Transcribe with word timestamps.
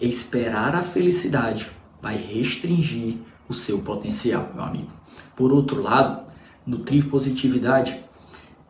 Esperar 0.00 0.74
a 0.74 0.82
felicidade 0.82 1.70
vai 2.00 2.16
restringir 2.16 3.18
o 3.46 3.52
seu 3.52 3.80
potencial, 3.80 4.50
meu 4.54 4.64
amigo. 4.64 4.90
Por 5.36 5.52
outro 5.52 5.82
lado, 5.82 6.22
nutrir 6.66 7.06
positividade, 7.06 8.00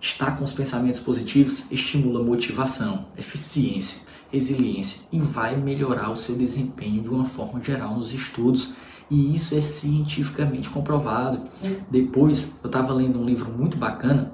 estar 0.01 0.37
com 0.37 0.43
os 0.43 0.53
pensamentos 0.53 1.01
positivos 1.01 1.71
estimula 1.71 2.21
motivação, 2.21 3.06
eficiência, 3.16 4.01
resiliência 4.32 5.03
e 5.12 5.21
vai 5.21 5.56
melhorar 5.56 6.11
o 6.11 6.16
seu 6.16 6.35
desempenho 6.35 7.01
de 7.01 7.08
uma 7.08 7.24
forma 7.24 7.62
geral 7.62 7.94
nos 7.94 8.12
estudos. 8.12 8.74
E 9.08 9.33
isso 9.33 9.54
é 9.54 9.60
cientificamente 9.60 10.69
comprovado. 10.69 11.42
Depois, 11.88 12.54
eu 12.62 12.67
estava 12.67 12.92
lendo 12.92 13.21
um 13.21 13.24
livro 13.24 13.53
muito 13.53 13.76
bacana, 13.76 14.33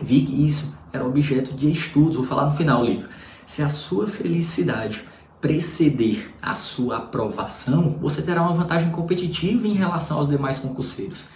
vi 0.00 0.22
que 0.22 0.46
isso 0.46 0.76
era 0.92 1.06
objeto 1.06 1.54
de 1.54 1.70
estudos. 1.70 2.16
Vou 2.16 2.24
falar 2.24 2.46
no 2.46 2.52
final 2.52 2.80
do 2.80 2.86
livro. 2.86 3.08
Se 3.44 3.62
a 3.62 3.68
sua 3.68 4.08
felicidade 4.08 5.04
preceder 5.46 6.34
a 6.42 6.56
sua 6.56 6.96
aprovação, 6.96 7.90
você 8.00 8.20
terá 8.20 8.42
uma 8.42 8.52
vantagem 8.52 8.90
competitiva 8.90 9.68
em 9.68 9.74
relação 9.74 10.18
aos 10.18 10.28
demais 10.28 10.58
concurseiros. 10.58 11.28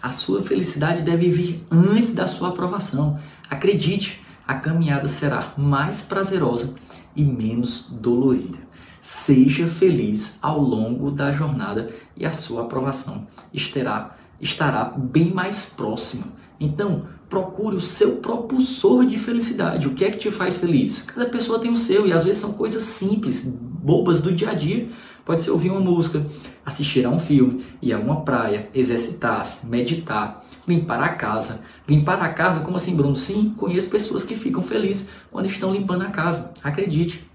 A 0.00 0.10
sua 0.10 0.40
felicidade 0.40 1.02
deve 1.02 1.28
vir 1.28 1.66
antes 1.70 2.14
da 2.14 2.26
sua 2.26 2.48
aprovação. 2.48 3.20
Acredite, 3.50 4.24
a 4.46 4.54
caminhada 4.54 5.06
será 5.06 5.52
mais 5.54 6.00
prazerosa 6.00 6.72
e 7.14 7.22
menos 7.22 7.90
dolorida. 7.90 8.56
Seja 9.00 9.66
feliz 9.66 10.38
ao 10.42 10.60
longo 10.60 11.10
da 11.10 11.32
jornada 11.32 11.90
e 12.16 12.26
a 12.26 12.32
sua 12.32 12.62
aprovação 12.62 13.26
estará, 13.52 14.16
estará 14.40 14.84
bem 14.84 15.32
mais 15.32 15.66
próxima. 15.66 16.26
Então, 16.60 17.06
procure 17.28 17.76
o 17.76 17.80
seu 17.80 18.16
propulsor 18.16 19.06
de 19.06 19.18
felicidade. 19.18 19.86
O 19.86 19.94
que 19.94 20.04
é 20.04 20.10
que 20.10 20.18
te 20.18 20.30
faz 20.30 20.56
feliz? 20.56 21.02
Cada 21.02 21.26
pessoa 21.26 21.58
tem 21.58 21.70
o 21.70 21.76
seu 21.76 22.06
e 22.06 22.12
às 22.12 22.24
vezes 22.24 22.38
são 22.38 22.52
coisas 22.52 22.82
simples, 22.82 23.44
bobas 23.44 24.20
do 24.20 24.32
dia 24.32 24.50
a 24.50 24.54
dia. 24.54 24.88
Pode 25.24 25.44
ser 25.44 25.50
ouvir 25.50 25.70
uma 25.70 25.80
música, 25.80 26.24
assistir 26.64 27.04
a 27.04 27.10
um 27.10 27.18
filme, 27.18 27.62
ir 27.82 27.92
a 27.92 27.98
uma 27.98 28.22
praia, 28.22 28.70
exercitar-se, 28.74 29.66
meditar, 29.66 30.42
limpar 30.66 31.02
a 31.02 31.10
casa. 31.10 31.60
Limpar 31.86 32.22
a 32.22 32.30
casa, 32.30 32.60
como 32.60 32.76
assim, 32.76 32.96
Bruno? 32.96 33.14
Sim, 33.14 33.52
conheço 33.54 33.90
pessoas 33.90 34.24
que 34.24 34.34
ficam 34.34 34.62
felizes 34.62 35.10
quando 35.30 35.46
estão 35.46 35.70
limpando 35.70 36.02
a 36.02 36.08
casa. 36.08 36.50
Acredite. 36.64 37.28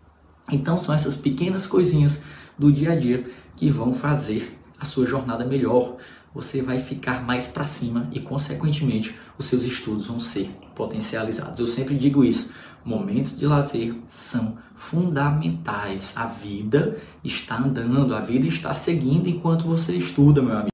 Então 0.51 0.77
são 0.77 0.93
essas 0.93 1.15
pequenas 1.15 1.65
coisinhas 1.65 2.23
do 2.57 2.71
dia 2.71 2.91
a 2.91 2.95
dia 2.95 3.29
que 3.55 3.69
vão 3.69 3.93
fazer 3.93 4.59
a 4.79 4.85
sua 4.85 5.05
jornada 5.05 5.45
melhor. 5.45 5.97
Você 6.33 6.61
vai 6.61 6.79
ficar 6.79 7.23
mais 7.23 7.47
para 7.47 7.65
cima 7.65 8.09
e, 8.11 8.19
consequentemente, 8.19 9.15
os 9.37 9.45
seus 9.45 9.63
estudos 9.65 10.07
vão 10.07 10.19
ser 10.19 10.49
potencializados. 10.75 11.59
Eu 11.59 11.67
sempre 11.67 11.95
digo 11.95 12.23
isso. 12.23 12.51
Momentos 12.83 13.37
de 13.37 13.45
lazer 13.45 13.95
são 14.09 14.57
fundamentais. 14.75 16.13
A 16.15 16.25
vida 16.25 16.97
está 17.23 17.57
andando, 17.57 18.15
a 18.15 18.19
vida 18.19 18.47
está 18.47 18.73
seguindo 18.73 19.29
enquanto 19.29 19.63
você 19.63 19.93
estuda, 19.93 20.41
meu 20.41 20.53
amigo. 20.53 20.72